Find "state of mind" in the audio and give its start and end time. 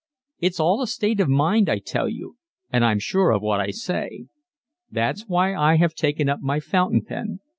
0.87-1.69